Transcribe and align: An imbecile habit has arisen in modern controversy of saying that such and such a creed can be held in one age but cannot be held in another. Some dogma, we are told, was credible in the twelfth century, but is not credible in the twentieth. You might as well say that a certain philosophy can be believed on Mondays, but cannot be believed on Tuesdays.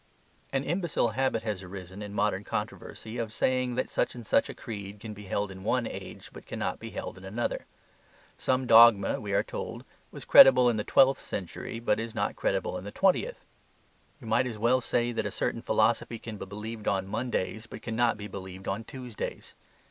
An 0.51 0.63
imbecile 0.63 1.09
habit 1.09 1.43
has 1.43 1.61
arisen 1.61 2.01
in 2.01 2.11
modern 2.11 2.43
controversy 2.43 3.19
of 3.19 3.31
saying 3.31 3.75
that 3.75 3.87
such 3.87 4.15
and 4.15 4.25
such 4.25 4.49
a 4.49 4.55
creed 4.55 4.99
can 4.99 5.13
be 5.13 5.25
held 5.25 5.51
in 5.51 5.63
one 5.63 5.85
age 5.85 6.31
but 6.33 6.47
cannot 6.47 6.79
be 6.79 6.89
held 6.89 7.19
in 7.19 7.23
another. 7.23 7.67
Some 8.35 8.65
dogma, 8.65 9.19
we 9.21 9.31
are 9.33 9.43
told, 9.43 9.85
was 10.11 10.25
credible 10.25 10.71
in 10.71 10.77
the 10.77 10.83
twelfth 10.83 11.21
century, 11.21 11.79
but 11.79 11.99
is 11.99 12.15
not 12.15 12.35
credible 12.35 12.79
in 12.79 12.83
the 12.83 12.89
twentieth. 12.91 13.45
You 14.19 14.25
might 14.25 14.47
as 14.47 14.57
well 14.57 14.81
say 14.81 15.11
that 15.11 15.27
a 15.27 15.29
certain 15.29 15.61
philosophy 15.61 16.17
can 16.17 16.37
be 16.37 16.47
believed 16.47 16.87
on 16.87 17.05
Mondays, 17.05 17.67
but 17.67 17.83
cannot 17.83 18.17
be 18.17 18.25
believed 18.27 18.67
on 18.67 18.83
Tuesdays. 18.83 19.53